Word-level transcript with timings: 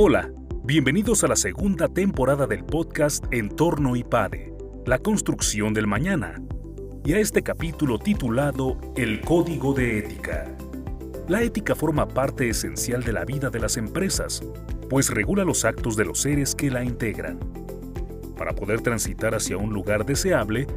Hola, 0.00 0.30
bienvenidos 0.62 1.24
a 1.24 1.26
la 1.26 1.34
segunda 1.34 1.88
temporada 1.88 2.46
del 2.46 2.64
podcast 2.64 3.24
Entorno 3.32 3.96
IPADE, 3.96 4.54
la 4.86 5.00
construcción 5.00 5.74
del 5.74 5.88
mañana, 5.88 6.40
y 7.04 7.14
a 7.14 7.18
este 7.18 7.42
capítulo 7.42 7.98
titulado 7.98 8.78
El 8.94 9.20
Código 9.22 9.74
de 9.74 9.98
Ética. 9.98 10.56
La 11.26 11.42
ética 11.42 11.74
forma 11.74 12.06
parte 12.06 12.48
esencial 12.48 13.02
de 13.02 13.12
la 13.12 13.24
vida 13.24 13.50
de 13.50 13.58
las 13.58 13.76
empresas, 13.76 14.40
pues 14.88 15.10
regula 15.10 15.42
los 15.42 15.64
actos 15.64 15.96
de 15.96 16.04
los 16.04 16.20
seres 16.20 16.54
que 16.54 16.70
la 16.70 16.84
integran. 16.84 17.40
Para 18.36 18.54
poder 18.54 18.82
transitar 18.82 19.34
hacia 19.34 19.56
un 19.56 19.72
lugar 19.72 20.06
deseable, 20.06 20.68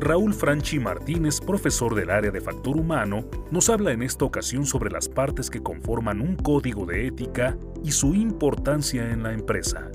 Raúl 0.00 0.32
Franchi 0.32 0.78
Martínez, 0.78 1.40
profesor 1.42 1.94
del 1.94 2.08
área 2.08 2.30
de 2.30 2.40
factor 2.40 2.74
humano, 2.78 3.26
nos 3.50 3.68
habla 3.68 3.92
en 3.92 4.02
esta 4.02 4.24
ocasión 4.24 4.64
sobre 4.64 4.90
las 4.90 5.10
partes 5.10 5.50
que 5.50 5.62
conforman 5.62 6.22
un 6.22 6.36
código 6.36 6.86
de 6.86 7.06
ética 7.06 7.58
y 7.84 7.90
su 7.90 8.14
importancia 8.14 9.10
en 9.10 9.22
la 9.22 9.34
empresa. 9.34 9.90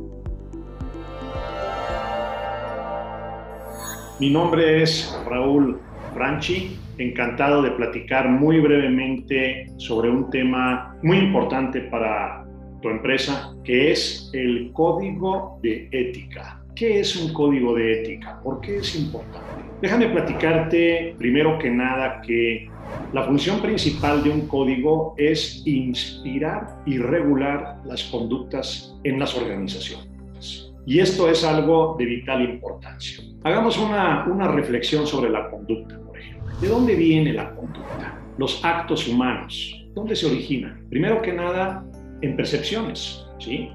Mi 4.19 4.29
nombre 4.29 4.83
es 4.83 5.11
Raúl 5.27 5.79
Franchi, 6.13 6.77
encantado 6.99 7.63
de 7.63 7.71
platicar 7.71 8.29
muy 8.29 8.59
brevemente 8.59 9.71
sobre 9.77 10.11
un 10.11 10.29
tema 10.29 10.95
muy 11.01 11.17
importante 11.17 11.81
para 11.81 12.45
tu 12.83 12.89
empresa, 12.89 13.55
que 13.63 13.91
es 13.91 14.29
el 14.33 14.71
código 14.71 15.59
de 15.63 15.89
ética. 15.91 16.61
¿Qué 16.75 16.99
es 16.99 17.15
un 17.15 17.31
código 17.31 17.73
de 17.73 18.01
ética? 18.01 18.37
¿Por 18.43 18.59
qué 18.59 18.77
es 18.77 18.95
importante? 18.97 19.63
Déjame 19.81 20.09
platicarte 20.09 21.15
primero 21.17 21.57
que 21.57 21.69
nada 21.69 22.19
que 22.21 22.69
la 23.13 23.23
función 23.23 23.61
principal 23.61 24.21
de 24.21 24.29
un 24.29 24.41
código 24.45 25.15
es 25.17 25.65
inspirar 25.65 26.81
y 26.85 26.97
regular 26.97 27.77
las 27.85 28.03
conductas 28.03 28.93
en 29.05 29.17
las 29.19 29.37
organizaciones. 29.37 30.73
Y 30.85 30.99
esto 30.99 31.29
es 31.29 31.45
algo 31.45 31.95
de 31.97 32.05
vital 32.05 32.41
importancia. 32.41 33.23
Hagamos 33.45 33.77
una, 33.77 34.25
una 34.25 34.49
reflexión 34.49 35.07
sobre 35.07 35.29
la 35.29 35.49
conducta, 35.49 35.97
por 36.01 36.19
ejemplo. 36.19 36.59
¿De 36.59 36.67
dónde 36.67 36.95
viene 36.95 37.31
la 37.31 37.55
conducta? 37.55 38.19
Los 38.37 38.63
actos 38.65 39.07
humanos. 39.07 39.81
¿Dónde 39.93 40.13
se 40.13 40.25
originan? 40.25 40.85
Primero 40.89 41.21
que 41.21 41.31
nada, 41.31 41.85
en 42.21 42.35
percepciones. 42.35 43.25
¿sí? 43.39 43.69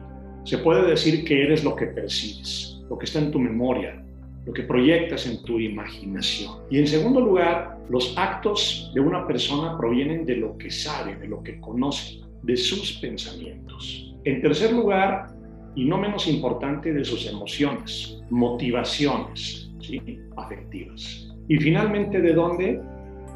Se 0.45 0.59
puede 0.59 0.87
decir 0.87 1.25
que 1.25 1.45
eres 1.45 1.65
lo 1.65 1.75
que 1.75 1.87
percibes 1.87 2.70
lo 2.91 2.99
que 2.99 3.07
está 3.07 3.21
en 3.21 3.31
tu 3.31 3.39
memoria, 3.39 4.03
lo 4.45 4.53
que 4.53 4.65
proyectas 4.65 5.27
en 5.27 5.43
tu 5.45 5.61
imaginación. 5.61 6.59
Y 6.71 6.79
en 6.79 6.87
segundo 6.89 7.21
lugar, 7.21 7.79
los 7.89 8.15
actos 8.19 8.91
de 8.95 9.01
una 9.01 9.27
persona 9.27 9.79
provienen 9.79 10.27
de 10.27 10.37
lo 10.37 10.59
que 10.59 10.71
sabe, 10.71 11.15
de 11.17 11.29
lo 11.29 11.43
que 11.43 11.61
conoce, 11.61 12.19
de 12.43 12.57
sus 12.57 12.95
pensamientos. 12.95 14.13
En 14.25 14.43
tercer 14.43 14.73
lugar, 14.73 15.29
y 15.77 15.85
no 15.85 15.99
menos 15.99 16.27
importante, 16.27 16.93
de 16.93 17.05
sus 17.05 17.27
emociones, 17.27 18.21
motivaciones 18.29 19.71
¿sí? 19.81 20.19
afectivas. 20.37 21.29
Y 21.49 21.57
finalmente, 21.59 22.21
¿de 22.21 22.35
dónde? 22.35 22.81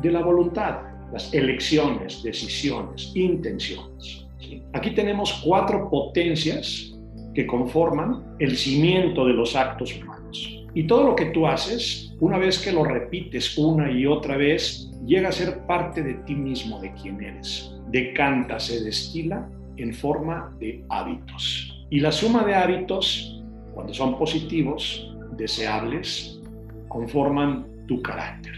De 0.02 0.10
la 0.10 0.22
voluntad, 0.22 0.80
las 1.12 1.32
elecciones, 1.32 2.22
decisiones, 2.22 3.12
intenciones. 3.14 4.26
Aquí 4.72 4.90
tenemos 4.90 5.40
cuatro 5.44 5.88
potencias 5.88 6.93
que 7.34 7.46
conforman 7.46 8.36
el 8.38 8.56
cimiento 8.56 9.26
de 9.26 9.34
los 9.34 9.56
actos 9.56 9.94
humanos. 9.96 10.64
Y 10.74 10.86
todo 10.86 11.04
lo 11.04 11.14
que 11.14 11.26
tú 11.26 11.46
haces, 11.46 12.14
una 12.20 12.38
vez 12.38 12.58
que 12.58 12.72
lo 12.72 12.84
repites 12.84 13.56
una 13.58 13.90
y 13.90 14.06
otra 14.06 14.36
vez, 14.36 14.90
llega 15.06 15.28
a 15.28 15.32
ser 15.32 15.66
parte 15.66 16.02
de 16.02 16.14
ti 16.26 16.34
mismo, 16.34 16.80
de 16.80 16.92
quien 16.94 17.22
eres. 17.22 17.72
Decanta, 17.90 18.58
se 18.58 18.82
destila 18.82 19.48
en 19.76 19.94
forma 19.94 20.54
de 20.58 20.84
hábitos. 20.88 21.86
Y 21.90 22.00
la 22.00 22.10
suma 22.10 22.44
de 22.44 22.54
hábitos, 22.54 23.42
cuando 23.72 23.94
son 23.94 24.18
positivos, 24.18 25.14
deseables, 25.36 26.40
conforman 26.88 27.66
tu 27.86 28.02
carácter. 28.02 28.52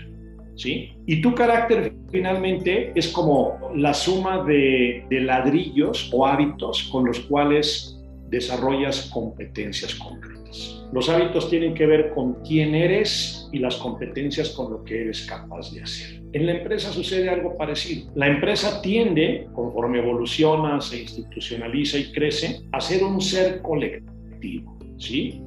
¿Sí? 0.55 0.95
Y 1.05 1.21
tu 1.21 1.35
carácter 1.35 1.93
finalmente 2.11 2.91
es 2.95 3.09
como 3.09 3.59
la 3.75 3.93
suma 3.93 4.43
de, 4.43 5.05
de 5.11 5.21
ladrillos 5.21 6.11
o 6.15 6.27
hábitos 6.27 6.85
con 6.85 7.05
los 7.05 7.21
cuales 7.21 7.96
desarrollas 8.29 9.11
competencias 9.13 9.95
concretas. 9.95 10.85
Los 10.93 11.09
hábitos 11.09 11.51
tienen 11.51 11.75
que 11.75 11.87
ver 11.87 12.11
con 12.15 12.35
quién 12.45 12.75
eres 12.75 13.49
y 13.53 13.59
las 13.59 13.77
competencias 13.77 14.51
con 14.51 14.73
lo 14.73 14.85
que 14.85 15.03
eres 15.03 15.27
capaz 15.27 15.73
de 15.73 15.83
hacer. 15.83 16.23
En 16.33 16.47
la 16.47 16.53
empresa 16.53 16.93
sucede 16.93 17.29
algo 17.29 17.57
parecido. 17.57 18.11
La 18.15 18.29
empresa 18.29 18.81
tiende, 18.83 19.49
conforme 19.55 19.99
evoluciona, 19.99 20.81
se 20.81 21.03
institucionaliza 21.03 21.99
y 21.99 22.13
crece, 22.13 22.61
a 22.73 22.81
ser 22.81 23.03
un 23.03 23.21
ser 23.21 23.63
colectivo. 23.63 24.79
¿sí? 24.99 25.43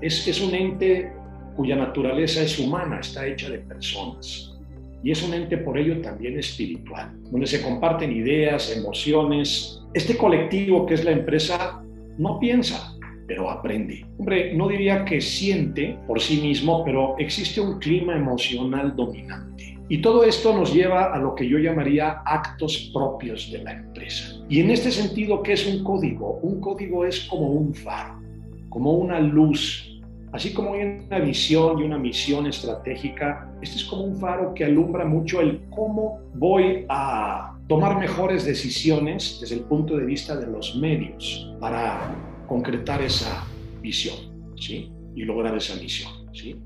Es, 0.00 0.26
es 0.26 0.40
un 0.40 0.54
ente 0.54 1.12
cuya 1.56 1.76
naturaleza 1.76 2.42
es 2.42 2.58
humana, 2.58 3.00
está 3.00 3.26
hecha 3.26 3.50
de 3.50 3.58
personas. 3.58 4.58
Y 5.02 5.10
es 5.10 5.22
un 5.22 5.34
ente 5.34 5.56
por 5.58 5.78
ello 5.78 6.00
también 6.00 6.38
espiritual, 6.38 7.10
donde 7.30 7.46
se 7.46 7.62
comparten 7.62 8.12
ideas, 8.12 8.74
emociones. 8.76 9.82
Este 9.94 10.16
colectivo 10.16 10.86
que 10.86 10.94
es 10.94 11.04
la 11.04 11.12
empresa 11.12 11.82
no 12.20 12.38
piensa, 12.38 12.94
pero 13.26 13.50
aprende. 13.50 14.06
Hombre, 14.18 14.54
no 14.54 14.68
diría 14.68 15.06
que 15.06 15.22
siente 15.22 15.98
por 16.06 16.20
sí 16.20 16.40
mismo, 16.40 16.84
pero 16.84 17.16
existe 17.18 17.62
un 17.62 17.78
clima 17.78 18.14
emocional 18.14 18.94
dominante. 18.94 19.78
Y 19.88 20.02
todo 20.02 20.22
esto 20.24 20.54
nos 20.54 20.72
lleva 20.72 21.14
a 21.14 21.18
lo 21.18 21.34
que 21.34 21.48
yo 21.48 21.58
llamaría 21.58 22.22
actos 22.26 22.90
propios 22.92 23.50
de 23.50 23.64
la 23.64 23.72
empresa. 23.72 24.36
Y 24.50 24.60
en 24.60 24.70
este 24.70 24.90
sentido, 24.90 25.42
¿qué 25.42 25.54
es 25.54 25.66
un 25.66 25.82
código? 25.82 26.38
Un 26.42 26.60
código 26.60 27.06
es 27.06 27.20
como 27.20 27.48
un 27.48 27.74
faro, 27.74 28.20
como 28.68 28.92
una 28.92 29.18
luz. 29.18 29.89
Así 30.32 30.52
como 30.52 30.74
hay 30.74 31.00
una 31.06 31.18
visión 31.18 31.80
y 31.80 31.82
una 31.82 31.98
misión 31.98 32.46
estratégica, 32.46 33.50
este 33.60 33.76
es 33.76 33.84
como 33.84 34.04
un 34.04 34.16
faro 34.16 34.54
que 34.54 34.64
alumbra 34.64 35.04
mucho 35.04 35.40
el 35.40 35.62
cómo 35.70 36.20
voy 36.34 36.86
a 36.88 37.56
tomar 37.66 37.98
mejores 37.98 38.44
decisiones 38.44 39.38
desde 39.40 39.56
el 39.56 39.62
punto 39.62 39.96
de 39.96 40.04
vista 40.04 40.36
de 40.36 40.46
los 40.46 40.76
medios 40.76 41.52
para 41.60 42.14
concretar 42.46 43.02
esa 43.02 43.44
visión 43.82 44.16
¿sí? 44.56 44.92
y 45.16 45.24
lograr 45.24 45.56
esa 45.56 45.74
misión. 45.80 46.12
¿sí? 46.32 46.56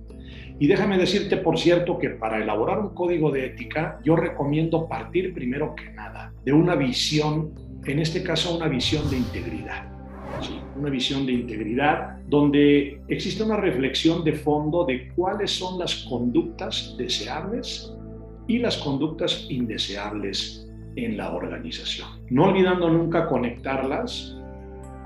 Y 0.59 0.67
déjame 0.67 0.99
decirte, 0.99 1.39
por 1.39 1.59
cierto, 1.59 1.99
que 1.99 2.11
para 2.11 2.43
elaborar 2.43 2.79
un 2.79 2.95
código 2.95 3.31
de 3.31 3.47
ética, 3.47 3.99
yo 4.05 4.15
recomiendo 4.15 4.89
partir 4.89 5.35
primero 5.35 5.75
que 5.75 5.91
nada 5.91 6.33
de 6.45 6.53
una 6.53 6.75
visión, 6.75 7.55
en 7.87 7.99
este 7.99 8.23
caso 8.23 8.57
una 8.57 8.69
visión 8.69 9.09
de 9.11 9.17
integridad. 9.17 9.94
Una 10.77 10.91
visión 10.91 11.27
de 11.27 11.33
integridad 11.33 12.19
donde 12.29 13.01
existe 13.09 13.43
una 13.43 13.57
reflexión 13.57 14.25
de 14.25 14.33
fondo 14.33 14.85
de 14.85 15.09
cuáles 15.15 15.51
son 15.53 15.79
las 15.79 16.05
conductas 16.09 16.95
deseables 16.99 17.93
y 18.49 18.59
las 18.59 18.77
conductas 18.79 19.47
indeseables 19.49 20.69
en 20.97 21.17
la 21.17 21.33
organización. 21.33 22.09
No 22.31 22.45
olvidando 22.45 22.89
nunca 22.89 23.27
conectarlas 23.27 24.37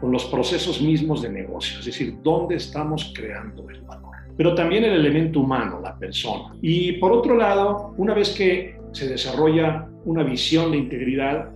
con 0.01 0.13
los 0.13 0.25
procesos 0.27 0.81
mismos 0.81 1.23
de 1.23 1.31
negocio, 1.31 1.79
es 1.81 1.87
decir, 1.87 2.19
dónde 2.23 2.57
estamos 2.57 3.13
creando 3.15 3.69
el 3.69 3.81
valor. 3.83 4.17
Pero 4.37 4.55
también 4.55 4.85
el 4.85 4.93
elemento 4.93 5.41
humano, 5.41 5.81
la 5.83 5.99
persona. 5.99 6.55
Y 6.63 6.93
por 6.93 7.13
otro 7.13 7.37
lado, 7.37 7.95
una 7.97 8.15
vez 8.15 8.31
que 8.31 8.77
se 8.93 9.09
desarrolla 9.09 9.89
una 10.05 10.23
visión 10.23 10.71
de 10.71 10.79
integridad, 10.79 11.51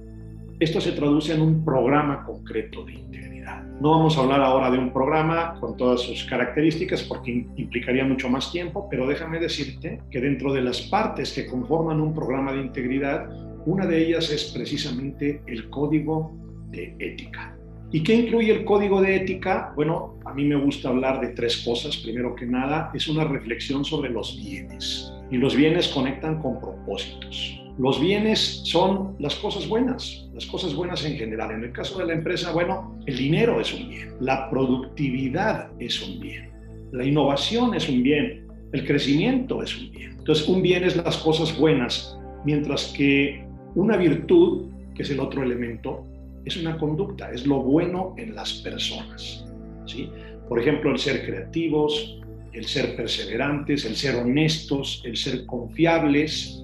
esto 0.58 0.80
se 0.80 0.92
traduce 0.92 1.32
en 1.34 1.42
un 1.42 1.64
programa 1.64 2.24
concreto 2.24 2.84
de 2.84 2.94
integridad. 2.94 3.31
No 3.80 3.90
vamos 3.90 4.16
a 4.16 4.20
hablar 4.20 4.40
ahora 4.40 4.70
de 4.70 4.78
un 4.78 4.92
programa 4.92 5.54
con 5.58 5.76
todas 5.76 6.00
sus 6.00 6.24
características 6.24 7.02
porque 7.02 7.46
implicaría 7.56 8.04
mucho 8.04 8.28
más 8.28 8.52
tiempo, 8.52 8.86
pero 8.88 9.06
déjame 9.06 9.40
decirte 9.40 10.00
que 10.10 10.20
dentro 10.20 10.52
de 10.52 10.62
las 10.62 10.82
partes 10.82 11.32
que 11.32 11.46
conforman 11.46 12.00
un 12.00 12.14
programa 12.14 12.52
de 12.52 12.60
integridad, 12.60 13.28
una 13.66 13.86
de 13.86 14.06
ellas 14.06 14.30
es 14.30 14.52
precisamente 14.52 15.42
el 15.46 15.68
código 15.70 16.32
de 16.70 16.94
ética. 16.98 17.56
¿Y 17.90 18.02
qué 18.02 18.14
incluye 18.14 18.52
el 18.52 18.64
código 18.64 19.02
de 19.02 19.16
ética? 19.16 19.72
Bueno, 19.76 20.18
a 20.24 20.32
mí 20.32 20.44
me 20.44 20.56
gusta 20.56 20.88
hablar 20.88 21.20
de 21.20 21.28
tres 21.28 21.58
cosas. 21.58 21.96
Primero 21.98 22.34
que 22.34 22.46
nada, 22.46 22.90
es 22.94 23.06
una 23.06 23.24
reflexión 23.24 23.84
sobre 23.84 24.08
los 24.08 24.38
bienes. 24.38 25.12
Y 25.30 25.36
los 25.36 25.54
bienes 25.54 25.88
conectan 25.88 26.40
con 26.40 26.58
propósitos. 26.58 27.61
Los 27.82 28.00
bienes 28.00 28.60
son 28.62 29.16
las 29.18 29.34
cosas 29.34 29.66
buenas, 29.66 30.28
las 30.32 30.46
cosas 30.46 30.72
buenas 30.72 31.04
en 31.04 31.16
general. 31.16 31.50
En 31.50 31.64
el 31.64 31.72
caso 31.72 31.98
de 31.98 32.06
la 32.06 32.12
empresa, 32.12 32.52
bueno, 32.52 32.96
el 33.06 33.16
dinero 33.16 33.60
es 33.60 33.74
un 33.74 33.88
bien, 33.88 34.14
la 34.20 34.48
productividad 34.48 35.68
es 35.80 36.00
un 36.00 36.20
bien, 36.20 36.48
la 36.92 37.04
innovación 37.04 37.74
es 37.74 37.88
un 37.88 38.04
bien, 38.04 38.46
el 38.70 38.86
crecimiento 38.86 39.64
es 39.64 39.76
un 39.76 39.90
bien. 39.90 40.12
Entonces, 40.12 40.46
un 40.46 40.62
bien 40.62 40.84
es 40.84 40.94
las 40.94 41.16
cosas 41.16 41.58
buenas, 41.58 42.16
mientras 42.44 42.94
que 42.96 43.44
una 43.74 43.96
virtud, 43.96 44.70
que 44.94 45.02
es 45.02 45.10
el 45.10 45.18
otro 45.18 45.42
elemento, 45.42 46.06
es 46.44 46.56
una 46.56 46.78
conducta, 46.78 47.32
es 47.32 47.48
lo 47.48 47.64
bueno 47.64 48.14
en 48.16 48.36
las 48.36 48.52
personas. 48.62 49.44
¿sí? 49.86 50.08
Por 50.48 50.60
ejemplo, 50.60 50.92
el 50.92 50.98
ser 50.98 51.26
creativos, 51.26 52.20
el 52.52 52.64
ser 52.64 52.94
perseverantes, 52.94 53.84
el 53.86 53.96
ser 53.96 54.14
honestos, 54.14 55.02
el 55.04 55.16
ser 55.16 55.46
confiables, 55.46 56.62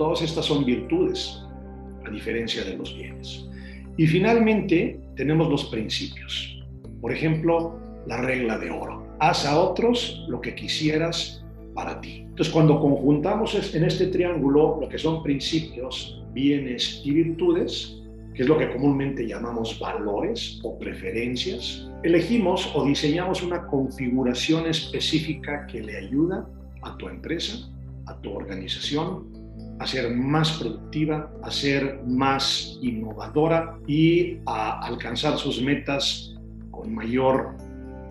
todas 0.00 0.22
estas 0.22 0.46
son 0.46 0.64
virtudes, 0.64 1.42
a 2.06 2.10
diferencia 2.10 2.64
de 2.64 2.74
los 2.74 2.96
bienes. 2.96 3.46
Y 3.98 4.06
finalmente 4.06 4.98
tenemos 5.14 5.50
los 5.50 5.66
principios. 5.66 6.58
Por 7.02 7.12
ejemplo, 7.12 7.78
la 8.06 8.22
regla 8.22 8.56
de 8.56 8.70
oro. 8.70 9.06
Haz 9.18 9.44
a 9.44 9.60
otros 9.60 10.24
lo 10.26 10.40
que 10.40 10.54
quisieras 10.54 11.44
para 11.74 12.00
ti. 12.00 12.24
Entonces, 12.26 12.50
cuando 12.50 12.80
conjuntamos 12.80 13.74
en 13.74 13.84
este 13.84 14.06
triángulo 14.06 14.78
lo 14.80 14.88
que 14.88 14.96
son 14.96 15.22
principios, 15.22 16.24
bienes 16.32 17.02
y 17.04 17.10
virtudes, 17.10 18.00
que 18.32 18.44
es 18.44 18.48
lo 18.48 18.56
que 18.56 18.70
comúnmente 18.70 19.28
llamamos 19.28 19.78
valores 19.78 20.60
o 20.62 20.78
preferencias, 20.78 21.90
elegimos 22.04 22.72
o 22.74 22.86
diseñamos 22.86 23.42
una 23.42 23.66
configuración 23.66 24.66
específica 24.66 25.66
que 25.66 25.82
le 25.82 25.98
ayuda 25.98 26.48
a 26.80 26.96
tu 26.96 27.06
empresa, 27.06 27.70
a 28.06 28.18
tu 28.22 28.32
organización, 28.32 29.39
a 29.80 29.86
ser 29.86 30.14
más 30.14 30.52
productiva, 30.58 31.32
a 31.42 31.50
ser 31.50 32.02
más 32.06 32.78
innovadora 32.82 33.78
y 33.86 34.36
a 34.44 34.78
alcanzar 34.86 35.38
sus 35.38 35.62
metas 35.62 36.36
con 36.70 36.94
mayor 36.94 37.56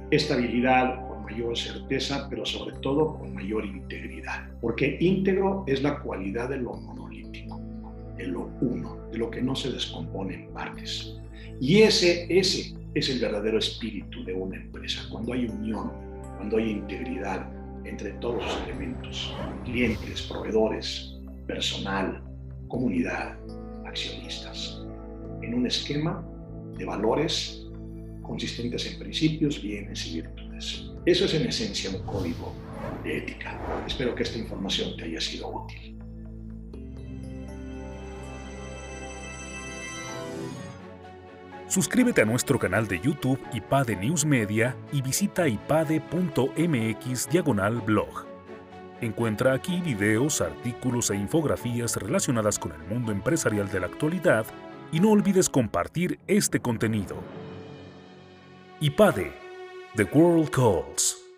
estabilidad, 0.09 1.07
con 1.07 1.25
mayor 1.25 1.55
certeza, 1.55 2.27
pero 2.27 2.43
sobre 2.43 2.75
todo 2.77 3.19
con 3.19 3.35
mayor 3.35 3.65
integridad. 3.65 4.49
Porque 4.61 4.97
íntegro 4.99 5.63
es 5.67 5.83
la 5.83 5.99
cualidad 5.99 6.49
de 6.49 6.57
lo 6.57 6.73
monolítico, 6.73 7.61
de 8.17 8.25
lo 8.25 8.49
uno, 8.61 8.97
de 9.11 9.19
lo 9.19 9.29
que 9.29 9.43
no 9.43 9.55
se 9.55 9.71
descompone 9.71 10.33
en 10.33 10.51
partes. 10.51 11.15
Y 11.61 11.83
ese, 11.83 12.25
ese 12.35 12.73
es 12.95 13.09
el 13.11 13.19
verdadero 13.19 13.59
espíritu 13.59 14.23
de 14.23 14.33
una 14.33 14.55
empresa, 14.55 15.03
cuando 15.11 15.33
hay 15.33 15.45
unión, 15.45 15.91
cuando 16.37 16.57
hay 16.57 16.71
integridad 16.71 17.47
entre 17.85 18.11
todos 18.13 18.43
los 18.43 18.63
elementos, 18.63 19.35
clientes, 19.65 20.23
proveedores, 20.23 21.18
personal, 21.49 22.23
comunidad, 22.67 23.35
accionistas, 23.83 24.83
en 25.41 25.55
un 25.55 25.65
esquema 25.65 26.23
de 26.77 26.85
valores 26.85 27.65
consistentes 28.21 28.85
en 28.85 28.99
principios, 28.99 29.59
bienes 29.59 30.05
y 30.05 30.21
virtudes. 30.21 30.91
Eso 31.07 31.25
es 31.25 31.33
en 31.33 31.47
esencia 31.47 31.89
un 31.89 32.05
código 32.05 32.53
de 33.03 33.17
ética. 33.17 33.59
Espero 33.87 34.13
que 34.13 34.21
esta 34.21 34.37
información 34.37 34.95
te 34.95 35.05
haya 35.05 35.19
sido 35.19 35.49
útil. 35.49 35.97
Suscríbete 41.67 42.21
a 42.21 42.25
nuestro 42.25 42.59
canal 42.59 42.87
de 42.87 42.99
YouTube 42.99 43.39
IPADE 43.53 43.95
News 43.95 44.23
Media 44.23 44.75
y 44.91 45.01
visita 45.01 45.47
ipade.mx 45.47 47.29
diagonal 47.31 47.81
blog. 47.81 48.28
Encuentra 49.01 49.53
aquí 49.53 49.79
videos, 49.79 50.41
artículos 50.41 51.09
e 51.09 51.15
infografías 51.15 51.95
relacionadas 51.95 52.59
con 52.59 52.73
el 52.73 52.79
mundo 52.89 53.11
empresarial 53.11 53.69
de 53.69 53.79
la 53.79 53.85
actualidad 53.85 54.45
y 54.91 54.99
no 54.99 55.11
olvides 55.11 55.49
compartir 55.49 56.19
este 56.27 56.59
contenido. 56.59 57.15
IPADE, 58.81 59.31
The 59.95 60.03
World 60.03 60.49
Calls. 60.49 61.28